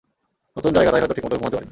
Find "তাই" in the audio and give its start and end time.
0.91-1.01